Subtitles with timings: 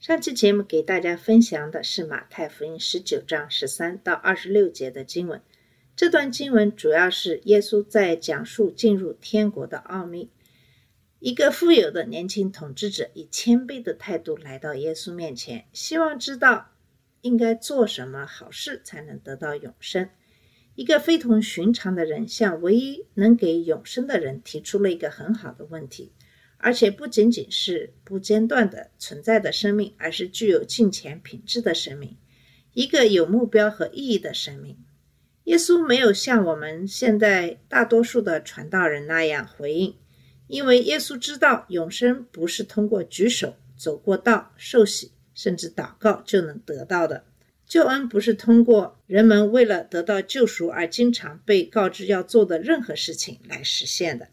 [0.00, 5.42] 上期节目给大家分享的是马太福音十九章十三到二十六节的经文。
[5.96, 10.30] 这段经文主要是耶稣在讲述进入天国的奥秘。
[11.18, 16.70] 一个富有的年轻统治者以谦卑的态度来到耶稣面前，希望知道
[17.22, 20.08] 应该做什么好事才能得到永生。
[20.76, 26.12] 一个非同寻常的人向唯一能给永生的人提出了一个很好的问题。
[26.58, 32.16] 而且不仅仅是不间断的存在的生命，而是具有金钱品质的生命，
[32.74, 34.76] 一个有目标和意义的生命。
[35.44, 39.96] 耶稣没有像我们现在大多数的传道人那样回应，
[40.46, 47.24] 因为耶稣知道永生不是通过举手、走过道、受洗，甚至祷告就能得到的。
[47.66, 54.28] 救恩不是通过人们为了得到救赎而经常被告知要做的任何事情来实现的。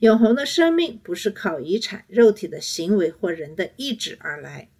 [0.00, 4.70] 永恒的生命不是靠遗产、肉体的行为或人的意志而来，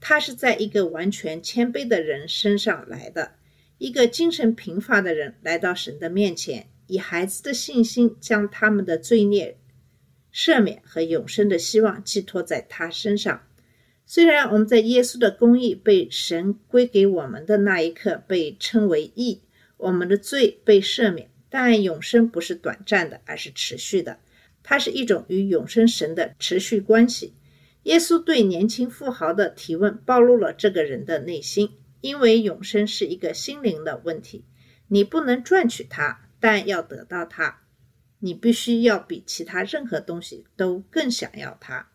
[0.00, 3.32] 它是在一个完全谦卑的人身上来的。
[3.76, 9.58] 一个精神贫乏的人来到神的面前，以孩子的信心将他们的罪孽
[10.32, 13.46] 赦免和永生的希望寄托在他身上。
[14.06, 19.42] 虽然我们在耶稣的公义被神归给我们的那一刻被称为义，
[19.76, 24.18] 我们的罪被赦免，但永生不是短暂的，而是持续的。
[24.64, 27.34] 它是一种与永生神的持续关系。
[27.84, 31.70] 耶稣对年轻富豪的提问暴露了这个人的内心，
[32.00, 34.44] 因为永生是一个心灵的问题。
[34.88, 37.60] 你不能赚取它，但要得到它，
[38.20, 41.90] 你必须要比其他任何东西都更想要它。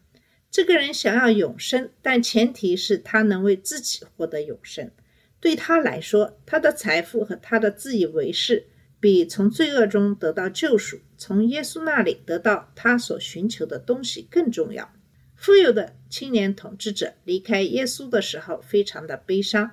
[0.52, 4.92] 这个人想要永生，但前提是他能为自己获得永生。
[5.40, 8.68] 对他来说，他的财富和他的自以为是。
[9.00, 14.92] 比从罪恶中得到救赎，从耶稣那里得到他所寻求的东西更重要。
[15.36, 19.72] 富有的青年统治者离开耶稣的时候，非常的悲伤。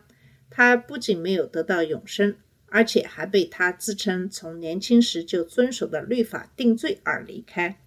[0.48, 7.80] 他不仅没有得到永生，而且还被他自称从年轻时就遵守的律法定罪而离开。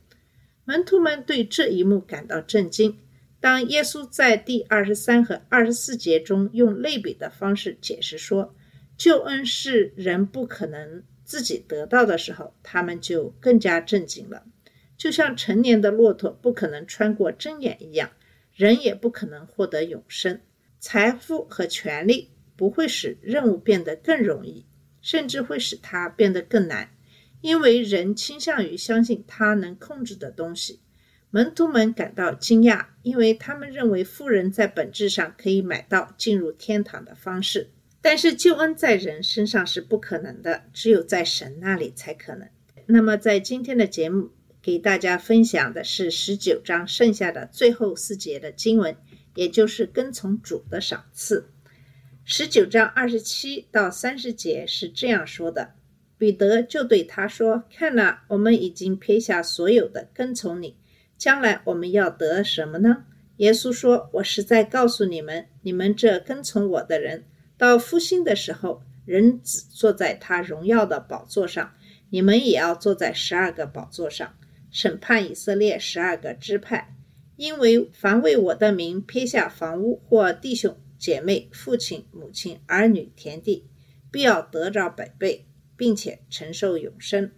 [0.65, 2.99] 门徒们对这一幕感到震惊。
[3.39, 8.53] 当耶稣在第二十三和二十四节中用类比的方式解释说，
[8.97, 11.01] 救恩是人不可能。
[11.29, 14.47] 自己得到的时候，他们就更加震惊了。
[14.97, 18.09] 就像成年的骆驼不可能穿过针眼一样，
[18.55, 20.41] 人也不可能获得永生。
[20.79, 24.65] 财富和权力不会使任务变得更容易，
[25.03, 26.89] 甚至会使它变得更难，
[27.41, 30.79] 因为人倾向于相信他能控制的东西。
[31.29, 37.69] 门徒们感到惊讶，因为他们认为富人在本质上可以买到进入天堂的方式。
[38.01, 42.47] 但是救恩在人身上是不可能的，只有在神那里才可能。
[42.85, 48.95] 那么，在今天的节目给大家分享的是十九章剩下的最后四节的经文，
[49.35, 51.49] 也就是跟从主的赏赐。
[52.23, 55.73] 十九章二十七到三十节是这样说的：
[56.17, 60.77] 彼得就对他说：“看哪，我们已经撇下所有的跟从你，
[61.17, 63.05] 将来我们要得什么呢？”
[63.37, 67.25] 耶稣说：“我实在告诉你们，你们这跟从我的人。”
[67.59, 71.73] 到复兴的时候，人子坐在他荣耀的宝座上，
[72.09, 74.33] 你们也要坐在十二个宝座上，
[74.71, 76.95] 审判以色列十二个支派。
[77.35, 83.65] 因为凡为我的名撇下房屋或弟兄姐妹、父亲母亲、儿女、田地，
[84.09, 85.45] 必要得着百倍，
[85.75, 87.31] 并且承受永生。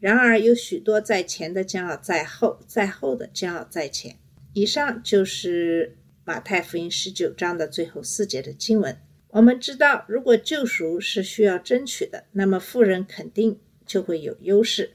[0.00, 4.16] 然而有许多在前的将要在后，在后的将要在前。
[4.54, 8.98] 以上就是马太福音十九章的最后四节的经文。
[9.36, 14.92] 我们知道，如果救赎是需要争取的，那么富人肯定就会有优势。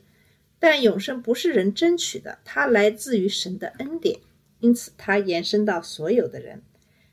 [0.58, 4.20] 但永生不是人争取的，它来自于神的恩典，
[4.60, 6.64] 因此它延伸到所有的人，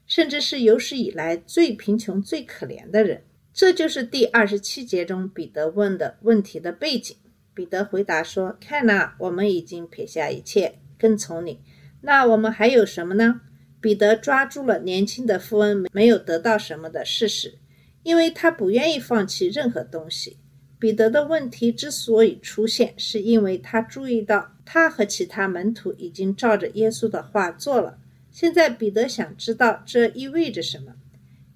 [0.06, 3.22] 甚至是有史以来最贫穷、最可怜的人。
[3.52, 7.14] 这就是第二十七节中彼得问的问题的背景。
[7.52, 11.60] 彼得回答说：“看呐，我们已经撇下一切，跟从你，
[12.00, 13.42] 那我们还有什么呢？”
[13.80, 17.58] 彼得抓住了年轻的富翁没有得到什么的事实，
[18.02, 20.38] 因为他不愿意放弃任何东西。
[20.80, 27.98] 彼得的问题之所以出现，是因为他注意到他和其他门徒已经照着耶稣的话做了。
[28.30, 30.94] 现在彼得想知道这意味着什么。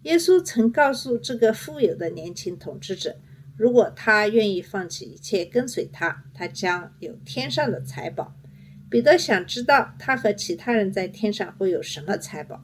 [0.02, 3.16] 耶稣曾告诉这个富有的年轻统治者，
[3.56, 8.34] 如果他愿意放弃一切跟随他，他将有天上的财宝。
[8.92, 12.62] 彼得想知道他和其他人在天上会有什么财宝。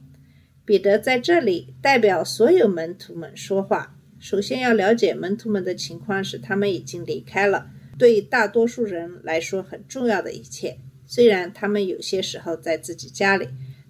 [0.67, 3.97] 彼得在这里代表所有门徒们说话。
[4.19, 10.77] 首先要了解门徒们的情况是，他们已经离开了对大多数人来说很重要的一切。
[11.07, 13.49] 虽然他们有些时候在自己家里，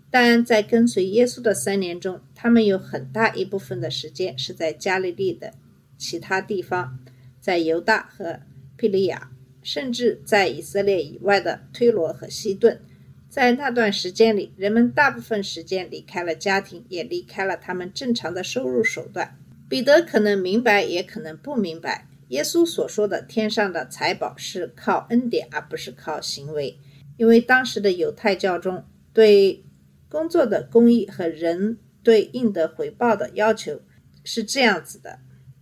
[0.08, 5.54] 但在跟随耶稣的三年中，他们有很大一部分的时间是在加利利的
[5.96, 7.00] 其他地方，
[7.40, 8.38] 在犹大和
[8.76, 9.32] 庇利亚。
[9.68, 12.80] 甚至在以色列以外的推罗和西顿，
[13.28, 19.36] 在那段时间里，人们大部分时间离开了家庭，也离开了他们正常的收入手段。
[19.68, 26.78] 彼得可能明白，也可能不明白，耶稣所说的天上的财宝是靠恩典，而不是靠行为。
[27.18, 28.82] 因为当时的犹太教中
[29.12, 29.62] 对
[30.08, 33.82] 工作的公益和人对应得回报的要求
[34.24, 35.18] 是这样子的。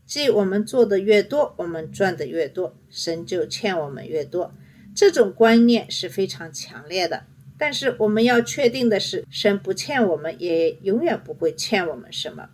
[0.06, 4.54] 即我们做的越多，我们赚的越多，神就欠我们越多。
[4.94, 7.24] 这种观念是非常强烈的。
[7.58, 12.50] 但是我们要确定的是，神不欠我们，也永远不会欠我们什么。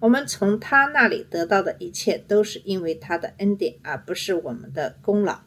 [0.00, 5.40] 我们从他那里得到的一切，都是因为他的恩典，而不是我们的功劳。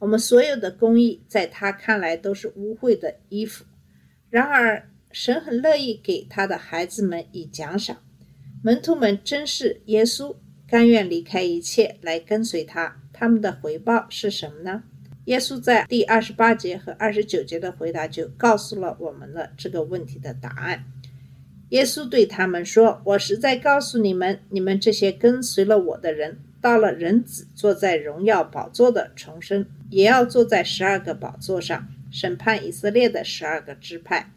[0.00, 3.64] 我们所有的公益，在他看来都是污秽的衣服。
[4.30, 7.98] 然而，神很乐意给他的孩子们以奖赏。
[8.62, 10.34] 门徒们珍视耶稣。
[10.66, 14.82] 甘愿离开一切来跟随他，他们的回报是什么呢？
[15.26, 20.84] 耶稣在第二十八节和二十九节的回答就告诉了我们了这个问题的答案。
[21.70, 34.30] 耶稣对他们说：“我实在告诉你们，你们这些跟随了我的人，到了人子坐在荣耀宝座的重生，也要坐在十二个宝座上，审判以色列的十二个支派。”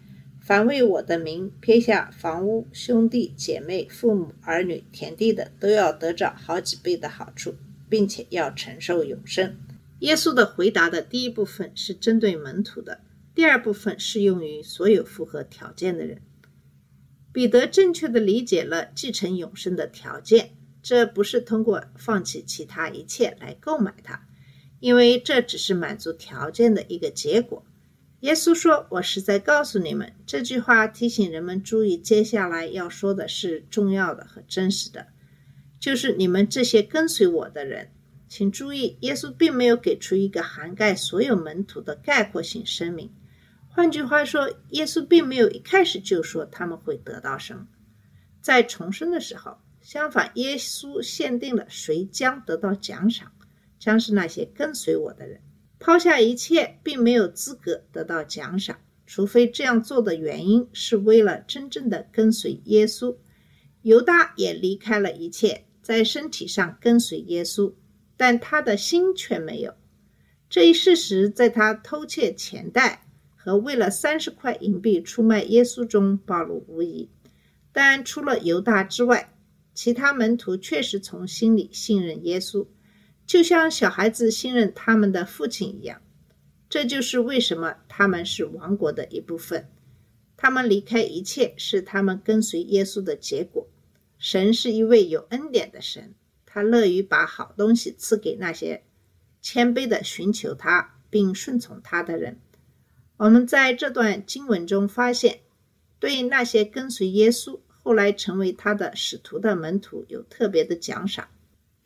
[0.47, 7.55] 凡为我的名撇下房屋、兄弟姐妹、父母、儿女、田地的，都要得着好几倍的好处，
[7.89, 9.57] 并且要承受永生。
[9.99, 13.01] 耶稣的回答的第一部分是针对门徒的，
[13.35, 16.21] 第二部分适用于所有符合条件的人。
[17.33, 20.51] 彼得正确的理解了继承永生的条件，
[20.81, 24.25] 这不是通过放弃其他一切来购买它，
[24.79, 27.65] 因为这只是满足条件的一个结果。
[28.21, 35.05] 耶稣说：“我是在告诉你们，这句话提醒人们注意，接下来要说的是重要的和真实的，
[35.79, 37.91] 就是你们这些跟随我的人，
[38.27, 43.13] 请注意，耶稣并没有给出一个涵盖所有门徒的概括性声明。
[43.69, 47.67] 换句话说，耶稣并没有一开始就说他们会得到什么。
[48.41, 53.31] 在重生的时候，相反，耶稣限定了谁将得到奖赏，
[53.77, 55.39] 将是那些跟随我的人。”
[55.79, 63.15] 抛下一切，并没有资格得到奖赏，除非这样做的原因是为了真正的跟随耶稣。
[63.83, 67.73] 犹大也离开了一切，在身体上跟随耶稣，
[68.17, 69.73] 但他的心却没有。
[70.49, 77.09] 这一事实在他偷窃钱袋和为了三十块银币出卖耶稣中暴露无遗。
[77.71, 79.33] 但除了犹大之外，
[79.73, 82.65] 其他门徒确实从心里信任耶稣。
[83.27, 86.01] 就像小孩子信任他们的父亲一样，
[86.69, 89.69] 这就是为什么他们是王国的一部分。
[90.37, 93.67] 他们离开一切，是他们跟随耶稣的结果。
[94.17, 96.15] 神是一位有恩典的神，
[96.45, 98.85] 他乐于把好东西赐给那些
[99.41, 102.39] 谦卑的寻求他并顺从他的人。
[103.17, 105.41] 我们在这段经文中发现，
[105.99, 111.27] 对那些跟随耶稣后来成为他的使徒的门徒有特别的奖赏。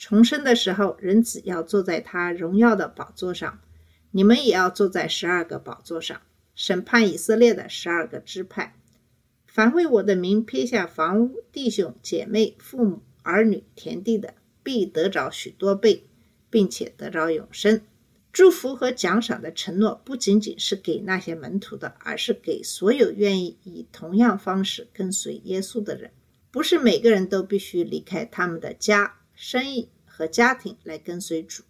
[0.01, 3.62] 重生的时候，人子要坐在他荣耀的宝座上，
[4.10, 6.20] 你们也要坐在十二个宝座上，
[6.55, 8.75] 审判以色列的十二个支派。
[9.46, 16.08] 凡为我的名撇下房屋、弟兄姐妹、父母、儿女、田地的，必得着许多倍，
[16.50, 17.81] 并且得着永生。
[18.34, 26.10] 祝福和奖赏的承诺不仅仅是给那些门徒的，而是给所有愿意以同样方式跟随耶稣的人。
[26.50, 29.20] 不是每个人都必须离开他们的家。
[29.43, 31.63] 生意和家庭来跟随主，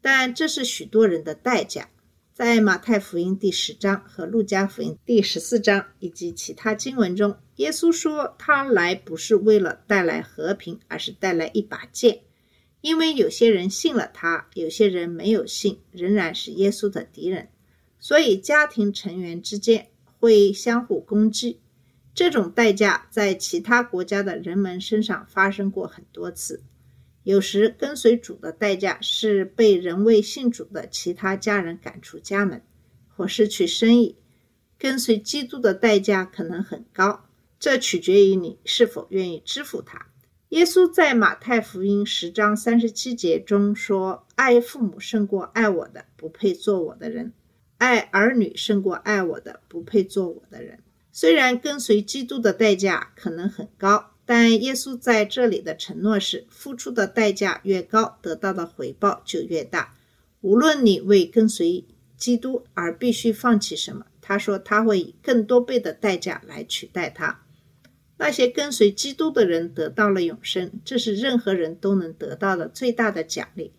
[0.00, 1.90] 但这是许多人的代价。
[2.32, 12.22] 在马太福音第十章和路加福音第十四章以及其他经文中，耶稣说他来不是为了带来和平，而是带来一把剑。
[12.80, 17.50] 因为有些人信了他，有些人没有信，仍然是耶稣的敌人，
[18.00, 21.60] 所以家庭成员之间会相互攻击。
[22.14, 26.62] 这种代价在其他国家的人们身上发生过很多次。
[27.24, 32.62] 有时跟随主的代价是被仍未信主的其他家人赶出家门，
[33.08, 34.16] 或失去生意。
[34.78, 37.24] 跟随基督的代价可能很高，
[37.58, 40.06] 这取决于你是否愿意支付它。
[40.50, 47.32] 耶稣在马太福音十章三十七节中说：“爱父母胜过爱我的，不配做我的人；
[47.78, 59.94] 爱儿女胜过爱我的，不配做我的人。”虽然跟随基督的代价可能很高，但耶稣在这里的承诺是：付出的代价越高，得到的回报就越大。
[60.40, 61.84] 无论你为跟随
[62.16, 67.42] 基督而必须放弃什么，他说他会以更多倍的代价来取代它。
[68.16, 73.72] 那些跟随基督的人得到了永生，这是任何人都能得到的最大的奖励。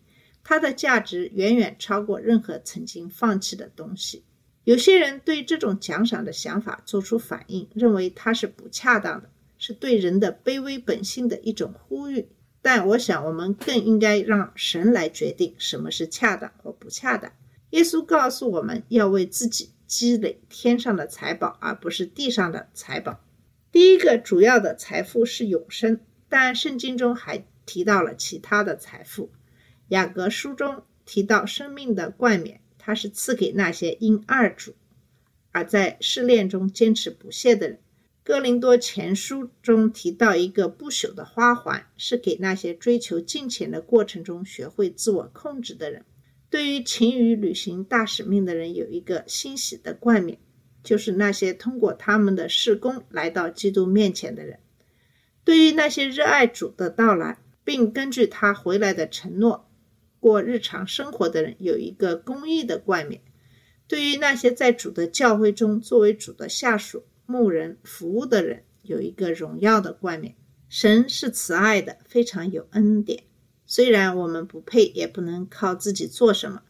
[0.44, 4.24] 它的价值远远超过任何曾经放弃的东西。
[4.64, 12.28] 有些人对这种奖赏的想法做出反应，认为它是不恰当的，是对人的卑微本性的一种呼吁。
[12.62, 17.32] 但我想，我们更应该让神来决定什么是恰当或不恰当。
[17.70, 23.20] 耶稣告诉我们要为自己积累天上的财宝，而不是地上的财宝。
[23.72, 29.30] 第一个主要的财富是永生，但圣经中还提到了其他的财富。
[29.90, 34.74] 雅各书中提到生命的冠冕，它是赐给那些因二主
[35.52, 37.80] 而在试炼中坚持不懈的人。
[38.26, 46.04] 哥林多前书中提到一个不朽的花环，是给那些追求金钱的过程中学会自我控制的人。
[46.50, 50.40] 对于勤于履行大使命的人，有一个欣喜的冠冕。
[50.82, 54.60] 就是那些通过他们的事工来到基督面前的人。
[55.44, 59.70] 对于那些热爱主的到来，并根据他回来的承诺
[60.20, 63.22] 过日常生活的人，有一个公义的冠冕。
[63.88, 70.36] 对于那些在主的教会中作为主的下属、牧人服务的人，有一个荣耀的冠冕。
[70.68, 73.24] 神是慈爱的，非常有恩典。
[73.66, 76.62] 虽然我们不配，也不能靠自己做什么。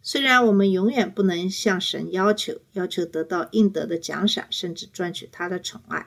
[0.00, 6.06] 虽然我们永远不能向神要求，要求得到应得的奖赏，甚至赚取他的宠爱，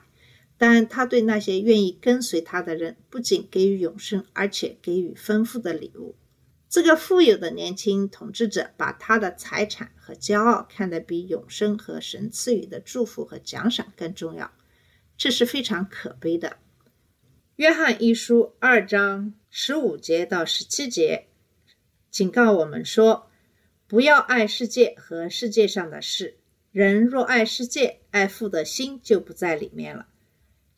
[0.56, 6.16] 但他对那些愿意跟随他的人，不仅给予永生，而且给予丰富的礼物。
[6.72, 14.50] 这个富有的年轻统治者把他的财产和骄傲看得比永生和神赐予的祝福和奖赏更重要，
[15.18, 16.56] 这是非常可悲的。
[17.56, 21.26] 约翰一书二章十五节到十七节
[22.10, 23.28] 警告我们说。
[23.86, 26.38] 不要爱世界和世界上的事。
[26.70, 30.08] 人若爱世界，爱父的心就不在里面了。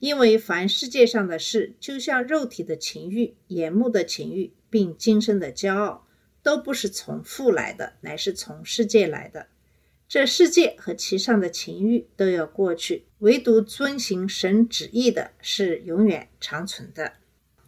[0.00, 6.04] 因为凡世界上的事，就像肉体的情欲、眼目的情欲，并今生的骄傲，
[6.42, 9.46] 都不是从父来的，乃是从世界来的。
[10.08, 17.12] 这世界和其上的情欲都要过去，唯独遵行神旨意的是永远长存的。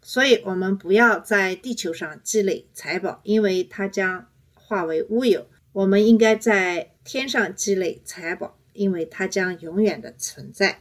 [0.03, 4.27] 所以，我们不要在地球上积累财宝，因为它将。
[4.55, 10.81] 化为乌有，我们应该在天上积累财宝，因为它将永远的存在。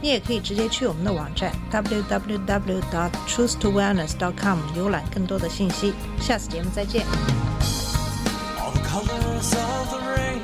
[0.00, 5.94] 你也可以直接去我们的网站 www dot truth to wellness dot com 浏览更多的信息。
[6.20, 7.04] 下次节目再见。
[8.58, 10.43] All the colors of the rain